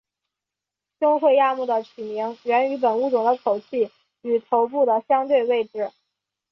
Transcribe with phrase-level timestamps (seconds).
[0.99, 3.91] 胸喙亚目的取名源于本物种的口器
[4.23, 5.91] 与头部的相对位置。